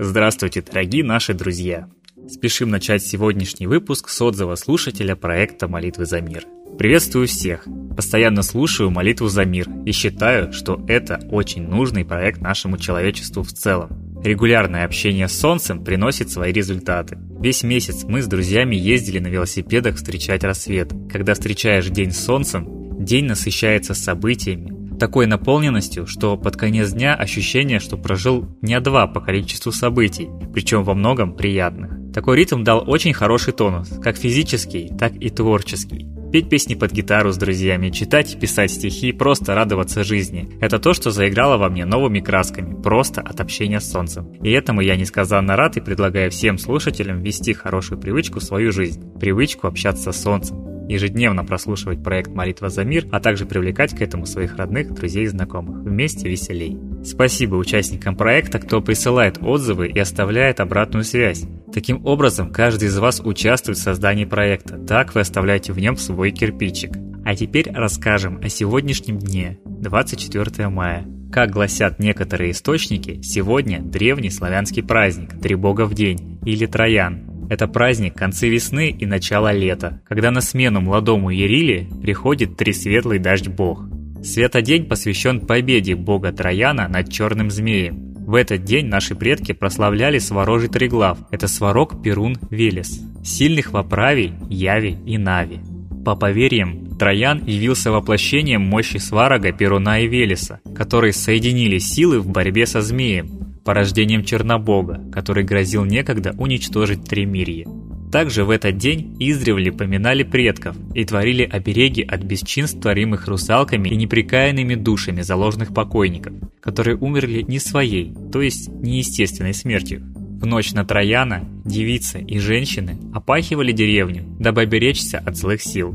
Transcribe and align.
Здравствуйте, 0.00 0.62
дорогие 0.62 1.02
наши 1.02 1.34
друзья! 1.34 1.88
Спешим 2.28 2.70
начать 2.70 3.02
сегодняшний 3.02 3.66
выпуск 3.66 4.10
с 4.10 4.22
отзыва 4.22 4.54
слушателя 4.54 5.16
проекта 5.16 5.66
«Молитвы 5.66 6.06
за 6.06 6.20
мир». 6.20 6.44
Приветствую 6.78 7.26
всех! 7.26 7.66
Постоянно 7.96 8.42
слушаю 8.42 8.90
«Молитву 8.90 9.26
за 9.26 9.44
мир» 9.44 9.68
и 9.84 9.90
считаю, 9.90 10.52
что 10.52 10.80
это 10.86 11.18
очень 11.32 11.66
нужный 11.66 12.04
проект 12.04 12.40
нашему 12.40 12.78
человечеству 12.78 13.42
в 13.42 13.52
целом. 13.52 14.22
Регулярное 14.22 14.84
общение 14.84 15.26
с 15.26 15.36
Солнцем 15.36 15.82
приносит 15.82 16.30
свои 16.30 16.52
результаты. 16.52 17.18
Весь 17.40 17.64
месяц 17.64 18.04
мы 18.04 18.22
с 18.22 18.28
друзьями 18.28 18.76
ездили 18.76 19.18
на 19.18 19.26
велосипедах 19.26 19.96
встречать 19.96 20.44
рассвет. 20.44 20.92
Когда 21.10 21.34
встречаешь 21.34 21.88
день 21.88 22.12
с 22.12 22.24
Солнцем, 22.24 23.04
день 23.04 23.24
насыщается 23.24 23.94
событиями, 23.94 24.77
такой 24.98 25.26
наполненностью, 25.26 26.06
что 26.06 26.36
под 26.36 26.56
конец 26.56 26.92
дня 26.92 27.14
ощущение, 27.14 27.78
что 27.78 27.96
прожил 27.96 28.46
не 28.62 28.78
два 28.80 29.06
по 29.06 29.20
количеству 29.20 29.72
событий, 29.72 30.28
причем 30.52 30.82
во 30.84 30.94
многом 30.94 31.34
приятных. 31.34 32.12
Такой 32.12 32.36
ритм 32.36 32.64
дал 32.64 32.84
очень 32.86 33.12
хороший 33.12 33.52
тонус, 33.52 33.90
как 34.02 34.16
физический, 34.16 34.90
так 34.98 35.14
и 35.14 35.30
творческий. 35.30 36.06
Петь 36.30 36.50
песни 36.50 36.74
под 36.74 36.92
гитару 36.92 37.32
с 37.32 37.38
друзьями, 37.38 37.88
читать 37.88 38.38
писать 38.38 38.70
стихи, 38.70 39.12
просто 39.12 39.54
радоваться 39.54 40.04
жизни. 40.04 40.50
Это 40.60 40.78
то, 40.78 40.92
что 40.92 41.10
заиграло 41.10 41.56
во 41.56 41.70
мне 41.70 41.86
новыми 41.86 42.20
красками, 42.20 42.74
просто 42.82 43.22
от 43.22 43.40
общения 43.40 43.80
с 43.80 43.90
солнцем. 43.90 44.34
И 44.42 44.50
этому 44.50 44.82
я 44.82 44.96
несказанно 44.96 45.56
рад 45.56 45.78
и 45.78 45.80
предлагаю 45.80 46.30
всем 46.30 46.58
слушателям 46.58 47.22
ввести 47.22 47.54
хорошую 47.54 47.98
привычку 47.98 48.40
в 48.40 48.44
свою 48.44 48.72
жизнь. 48.72 49.02
Привычку 49.18 49.68
общаться 49.68 50.12
с 50.12 50.22
солнцем 50.22 50.67
ежедневно 50.88 51.44
прослушивать 51.44 52.02
проект 52.02 52.32
«Молитва 52.32 52.68
за 52.68 52.84
мир», 52.84 53.06
а 53.12 53.20
также 53.20 53.46
привлекать 53.46 53.96
к 53.96 54.00
этому 54.00 54.26
своих 54.26 54.56
родных, 54.56 54.92
друзей 54.92 55.24
и 55.24 55.28
знакомых. 55.28 55.82
Вместе 55.84 56.28
веселей. 56.28 56.78
Спасибо 57.04 57.56
участникам 57.56 58.16
проекта, 58.16 58.58
кто 58.58 58.80
присылает 58.80 59.38
отзывы 59.40 59.88
и 59.88 59.98
оставляет 59.98 60.60
обратную 60.60 61.04
связь. 61.04 61.44
Таким 61.72 62.04
образом, 62.06 62.50
каждый 62.50 62.88
из 62.88 62.98
вас 62.98 63.20
участвует 63.20 63.78
в 63.78 63.82
создании 63.82 64.24
проекта. 64.24 64.78
Так 64.78 65.14
вы 65.14 65.20
оставляете 65.20 65.72
в 65.72 65.78
нем 65.78 65.96
свой 65.96 66.30
кирпичик. 66.30 66.92
А 67.24 67.36
теперь 67.36 67.70
расскажем 67.70 68.40
о 68.42 68.48
сегодняшнем 68.48 69.18
дне, 69.18 69.58
24 69.66 70.68
мая. 70.68 71.06
Как 71.30 71.50
гласят 71.50 71.98
некоторые 71.98 72.52
источники, 72.52 73.20
сегодня 73.22 73.80
древний 73.82 74.30
славянский 74.30 74.82
праздник 74.82 75.38
Три 75.40 75.54
Бога 75.54 75.84
в 75.84 75.92
день 75.92 76.38
или 76.44 76.64
Троян, 76.64 77.37
это 77.48 77.66
праздник 77.66 78.14
концы 78.14 78.48
весны 78.48 78.90
и 78.90 79.06
начало 79.06 79.52
лета, 79.52 80.00
когда 80.06 80.30
на 80.30 80.40
смену 80.40 80.80
молодому 80.80 81.30
Ерили 81.30 81.88
приходит 82.02 82.56
Тресветлый 82.56 83.18
дождь 83.18 83.48
бог. 83.48 83.84
Светодень 84.22 84.84
посвящен 84.84 85.40
победе 85.40 85.94
бога 85.94 86.32
Трояна 86.32 86.88
над 86.88 87.10
черным 87.10 87.50
змеем. 87.50 88.14
В 88.26 88.34
этот 88.34 88.64
день 88.64 88.86
наши 88.86 89.14
предки 89.14 89.52
прославляли 89.52 90.18
Сворожий 90.18 90.68
Триглав, 90.68 91.18
это 91.30 91.48
Сварог 91.48 92.02
Перун 92.02 92.36
Велес, 92.50 93.00
сильных 93.24 93.72
воправий 93.72 94.34
Яви 94.50 94.98
и 95.06 95.16
Нави. 95.16 95.60
По 96.04 96.14
поверьям, 96.14 96.96
Троян 96.98 97.42
явился 97.44 97.90
воплощением 97.90 98.62
мощи 98.62 98.98
Сварога, 98.98 99.52
Перуна 99.52 100.00
и 100.00 100.08
Велеса, 100.08 100.60
которые 100.74 101.12
соединили 101.12 101.78
силы 101.78 102.20
в 102.20 102.28
борьбе 102.28 102.66
со 102.66 102.82
змеем, 102.82 103.37
порождением 103.68 104.24
Чернобога, 104.24 104.98
который 105.12 105.44
грозил 105.44 105.84
некогда 105.84 106.34
уничтожить 106.38 107.04
Тремирье. 107.04 107.66
Также 108.10 108.44
в 108.44 108.50
этот 108.50 108.78
день 108.78 109.14
издревле 109.20 109.70
поминали 109.72 110.22
предков 110.22 110.74
и 110.94 111.04
творили 111.04 111.42
обереги 111.42 112.00
от 112.00 112.22
бесчинств, 112.22 112.80
творимых 112.80 113.28
русалками 113.28 113.90
и 113.90 113.96
неприкаянными 113.96 114.74
душами 114.74 115.20
заложенных 115.20 115.74
покойников, 115.74 116.32
которые 116.62 116.96
умерли 116.96 117.42
не 117.42 117.58
своей, 117.58 118.14
то 118.32 118.40
есть 118.40 118.70
неестественной 118.70 119.52
смертью. 119.52 120.00
В 120.40 120.46
ночь 120.46 120.72
на 120.72 120.86
Трояна 120.86 121.44
девицы 121.66 122.22
и 122.22 122.38
женщины 122.38 122.98
опахивали 123.12 123.72
деревню, 123.72 124.24
дабы 124.38 124.62
оберечься 124.62 125.18
от 125.18 125.36
злых 125.36 125.60
сил. 125.60 125.90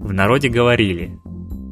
В 0.00 0.14
народе 0.14 0.48
говорили 0.48 1.18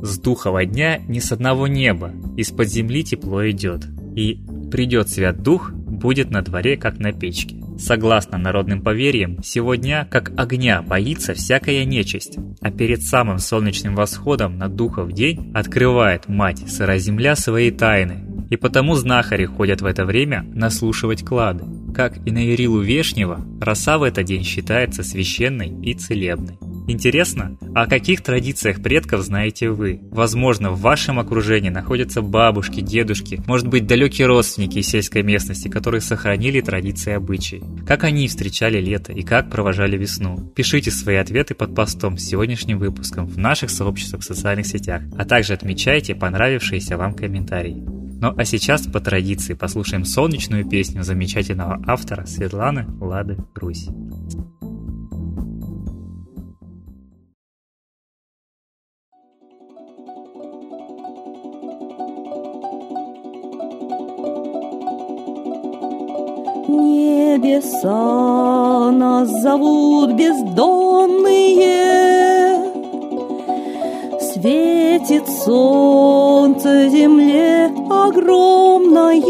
«С 0.00 0.16
духова 0.16 0.64
дня 0.64 1.00
ни 1.08 1.18
с 1.18 1.32
одного 1.32 1.66
неба, 1.66 2.12
из-под 2.36 2.68
земли 2.68 3.02
тепло 3.02 3.50
идет, 3.50 3.88
и 4.14 4.44
Придет 4.70 5.08
свят 5.08 5.42
дух, 5.42 5.72
будет 5.72 6.30
на 6.30 6.42
дворе, 6.42 6.76
как 6.76 6.98
на 6.98 7.12
печке. 7.12 7.56
Согласно 7.78 8.36
народным 8.38 8.82
поверьям, 8.82 9.42
сегодня, 9.42 10.06
как 10.10 10.32
огня, 10.36 10.82
боится 10.82 11.34
всякая 11.34 11.84
нечисть, 11.84 12.36
а 12.60 12.70
перед 12.70 13.02
самым 13.02 13.38
солнечным 13.38 13.94
восходом 13.94 14.58
на 14.58 14.68
духов 14.68 15.12
день 15.12 15.50
открывает 15.54 16.28
мать 16.28 16.58
сыра 16.68 16.98
земля 16.98 17.36
свои 17.36 17.70
тайны, 17.70 18.24
и 18.50 18.56
потому 18.56 18.94
знахари 18.96 19.46
ходят 19.46 19.80
в 19.80 19.86
это 19.86 20.04
время 20.04 20.44
наслушивать 20.52 21.24
клады. 21.24 21.64
Как 21.94 22.18
и 22.26 22.30
на 22.30 22.46
Ирилу 22.52 22.80
Вешнего, 22.80 23.40
роса 23.60 23.98
в 23.98 24.02
этот 24.02 24.24
день 24.24 24.44
считается 24.44 25.02
священной 25.02 25.72
и 25.82 25.94
целебной. 25.94 26.58
Интересно, 26.90 27.56
о 27.72 27.86
каких 27.86 28.20
традициях 28.20 28.82
предков 28.82 29.20
знаете 29.20 29.70
вы? 29.70 30.00
Возможно, 30.10 30.72
в 30.72 30.80
вашем 30.80 31.20
окружении 31.20 31.68
находятся 31.68 32.20
бабушки, 32.20 32.80
дедушки, 32.80 33.40
может 33.46 33.68
быть, 33.68 33.86
далекие 33.86 34.26
родственники 34.26 34.78
из 34.78 34.88
сельской 34.88 35.22
местности, 35.22 35.68
которые 35.68 36.00
сохранили 36.00 36.60
традиции 36.60 37.12
и 37.12 37.14
обычаи. 37.14 37.62
Как 37.86 38.02
они 38.02 38.26
встречали 38.26 38.80
лето 38.80 39.12
и 39.12 39.22
как 39.22 39.50
провожали 39.50 39.96
весну? 39.96 40.50
Пишите 40.56 40.90
свои 40.90 41.14
ответы 41.14 41.54
под 41.54 41.76
постом 41.76 42.18
с 42.18 42.24
сегодняшним 42.24 42.80
выпуском 42.80 43.24
в 43.24 43.38
наших 43.38 43.70
сообществах 43.70 44.22
в 44.22 44.24
социальных 44.24 44.66
сетях, 44.66 45.02
а 45.16 45.24
также 45.24 45.52
отмечайте 45.52 46.16
понравившиеся 46.16 46.96
вам 46.96 47.14
комментарии. 47.14 47.84
Ну 48.20 48.34
а 48.36 48.44
сейчас 48.44 48.88
по 48.88 48.98
традиции 48.98 49.54
послушаем 49.54 50.04
солнечную 50.04 50.68
песню 50.68 51.04
замечательного 51.04 51.80
автора 51.86 52.26
Светланы 52.26 52.86
Лады 53.00 53.36
Русь. 53.54 53.86
Небеса 67.42 68.90
нас 68.90 69.30
зовут 69.40 70.12
бездонные, 70.12 71.64
Светит 74.20 75.26
солнце 75.26 76.90
земле 76.90 77.72
огромное, 77.88 79.22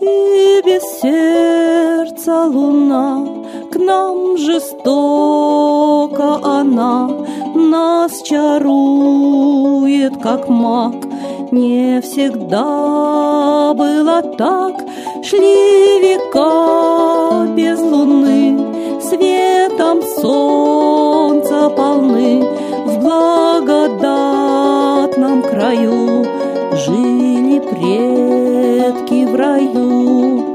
И 0.00 0.62
без 0.64 0.82
сердца 1.02 2.46
луна 2.46 3.26
к 3.70 3.76
нам 3.76 4.38
жестоко 4.38 6.40
она 6.42 7.10
Нас 7.54 8.22
чарует, 8.22 10.16
как 10.22 10.48
маг, 10.48 10.94
не 11.52 12.00
всегда 12.00 13.74
было 13.74 14.22
так, 14.38 14.86
Шли 15.28 16.00
века 16.04 17.46
без 17.56 17.80
луны, 17.80 18.44
Светом 19.00 19.98
солнца 20.20 21.68
полны, 21.70 22.44
В 22.86 22.98
благодатном 23.00 25.42
краю 25.42 26.24
Жили 26.76 27.58
предки 27.58 29.24
в 29.24 29.34
раю. 29.34 30.54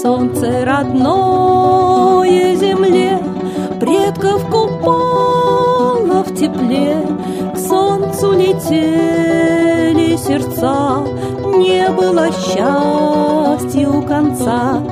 Солнце 0.00 0.64
родное 0.64 1.83
тепле, 6.54 6.96
К 7.54 7.58
солнцу 7.58 8.32
летели 8.32 10.16
сердца, 10.16 11.04
Не 11.56 11.88
было 11.90 12.30
счастья 12.32 13.88
у 13.88 14.02
конца. 14.02 14.82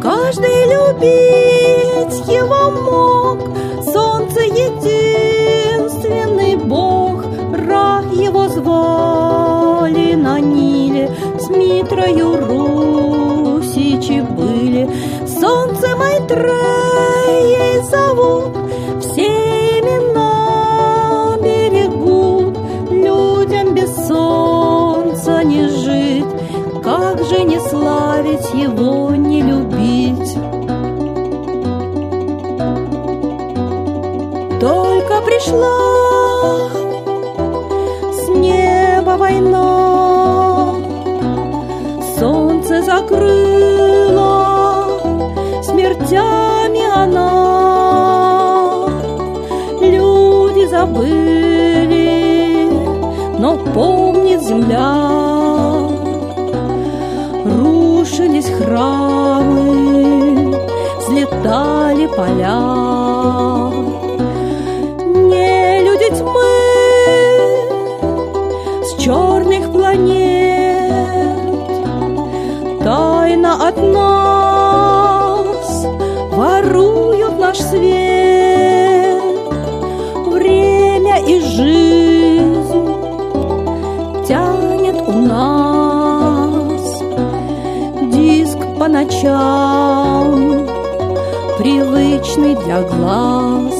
Каждый 0.00 0.64
любить 0.74 2.28
его 2.28 2.70
мог, 2.70 3.40
Солнце 3.84 4.40
единственный 4.40 6.56
Бог, 6.56 7.24
Ра 7.52 8.02
его 8.12 8.48
звали 8.48 10.14
на 10.14 10.40
Ниле, 10.40 11.10
С 11.38 11.50
Митрою 11.50 12.36
Русичи 12.46 14.20
были, 14.20 14.88
Солнце 15.26 15.96
Майтреей 15.96 17.82
зовут, 17.84 18.61
Пришла 35.52 36.70
с 38.10 38.28
неба 38.28 39.16
война, 39.18 40.74
солнце 42.18 42.82
закрыло 42.82 44.86
смертями 45.62 46.82
она. 46.94 48.86
Люди 49.80 50.66
забыли, 50.68 52.70
но 53.38 53.58
помнит 53.74 54.40
земля. 54.40 54.94
Рушились 57.44 58.48
храмы, 58.48 60.54
взлетали 60.98 62.06
поля. 62.06 62.82
Наш 77.52 77.58
свет, 77.58 79.22
Время 80.26 81.18
и 81.26 81.40
жизнь 81.40 82.86
тянет 84.26 85.02
у 85.06 85.12
нас 85.12 87.02
Диск 88.12 88.58
по 88.78 88.88
ночам 88.88 90.66
привычный 91.58 92.54
для 92.56 92.82
глаз. 92.82 93.74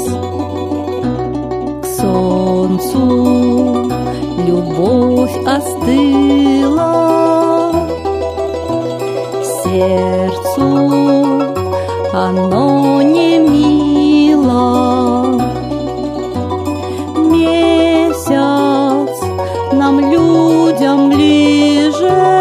К 1.82 1.86
солнцу 2.00 3.90
любовь 4.46 5.36
остыла 5.46 6.92
Сердцу 9.64 11.21
оно 12.12 13.02
не 13.02 13.38
мило 13.38 15.24
Месяц 17.30 18.34
нам 19.72 20.00
людям 20.10 21.10
ближе 21.10 22.32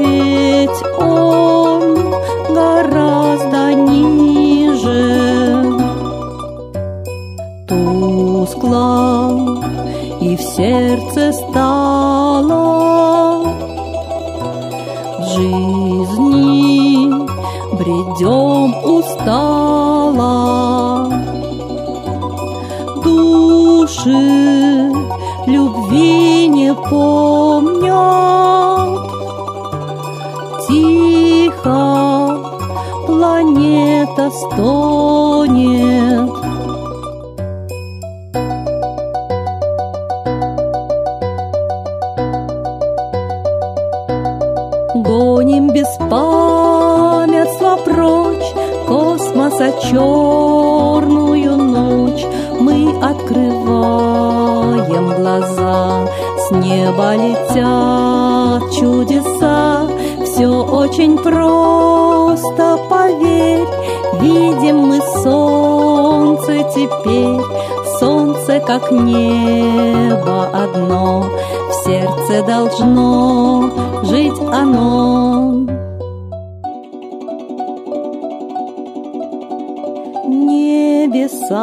ведь 0.00 0.82
он 0.98 2.12
гораздо 2.54 3.72
ниже. 3.74 5.64
Тускло 7.68 9.58
и 10.20 10.36
в 10.36 10.40
сердце 10.40 11.32
стало 11.32 12.60
жизни 15.34 16.49
бредем 17.80 18.74
устало. 18.84 20.28
Души 23.02 24.92
любви 25.46 26.48
не 26.48 26.74
помнят, 26.74 27.90
Тихо 30.68 32.38
планета 33.06 34.30
стонет. 34.30 36.39
С 56.50 56.52
неба 56.52 57.14
летят 57.14 58.72
чудеса 58.72 59.86
Все 60.24 60.48
очень 60.48 61.16
просто, 61.16 62.76
поверь. 62.90 63.64
Видим 64.20 64.78
мы 64.88 65.00
солнце 65.22 66.64
теперь 66.74 67.40
Солнце 68.00 68.58
как 68.66 68.90
небо 68.90 70.48
одно. 70.52 71.24
В 71.68 71.72
сердце 71.84 72.42
должно 72.44 73.70
жить 74.02 74.40
оно. 74.52 75.52
Небеса 81.10 81.60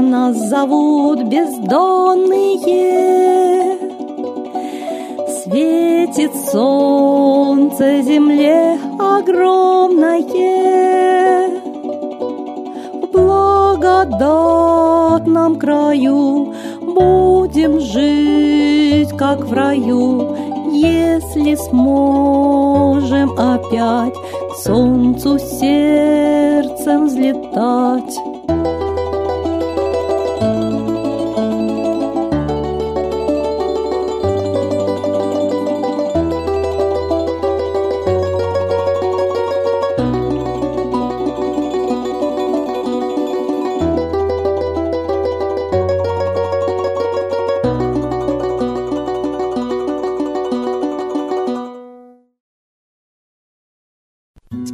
нас 0.00 0.36
зовут 0.36 1.22
бездонные 1.22 3.07
солнце 6.50 8.02
земле 8.02 8.78
огромное. 8.98 10.18
В 13.02 13.06
благодатном 13.12 15.58
краю 15.58 16.54
Будем 16.80 17.80
жить, 17.80 19.10
как 19.16 19.40
в 19.40 19.52
раю. 19.52 20.36
Если 20.72 21.56
сможем 21.56 23.32
опять 23.38 24.14
К 24.14 24.54
солнцу 24.56 25.38
сердцем 25.38 27.06
взлетать 27.06 28.18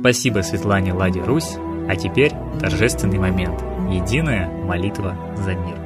Спасибо 0.04 0.40
Светлане 0.40 0.92
Ладе 0.92 1.23
Русь, 1.23 1.56
а 1.88 1.96
теперь 1.96 2.30
торжественный 2.61 3.16
момент. 3.16 3.58
Единая 3.90 4.50
молитва 4.50 5.16
за 5.34 5.54
мир. 5.54 5.78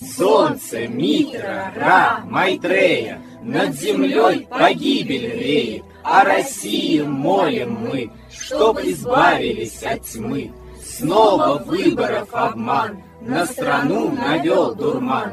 Солнце, 0.00 0.86
Митра, 0.86 1.72
Ра, 1.74 2.20
Майтрея, 2.24 3.20
Над 3.42 3.74
землей 3.74 4.46
погибель 4.48 5.32
реет, 5.32 5.82
О 6.04 6.22
России 6.22 7.00
молим 7.00 7.72
мы, 7.72 8.12
Чтоб 8.30 8.78
избавились 8.78 9.82
от 9.82 10.02
тьмы. 10.02 10.52
Снова 10.80 11.58
выборов 11.58 12.28
обман, 12.30 13.02
На 13.20 13.46
страну 13.46 14.12
навел 14.12 14.76
дурман. 14.76 15.32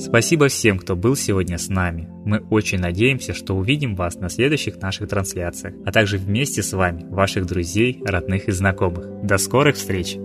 Спасибо 0.00 0.48
всем, 0.48 0.78
кто 0.78 0.96
был 0.96 1.14
сегодня 1.14 1.58
с 1.58 1.68
нами. 1.68 2.08
Мы 2.24 2.38
очень 2.50 2.78
надеемся, 2.78 3.34
что 3.34 3.54
увидим 3.54 3.94
вас 3.94 4.16
на 4.16 4.30
следующих 4.30 4.80
наших 4.80 5.10
трансляциях, 5.10 5.74
а 5.84 5.92
также 5.92 6.16
вместе 6.16 6.62
с 6.62 6.72
вами, 6.72 7.04
ваших 7.04 7.44
друзей, 7.44 8.00
родных 8.02 8.48
и 8.48 8.52
знакомых. 8.52 9.06
До 9.22 9.36
скорых 9.36 9.76
встреч! 9.76 10.16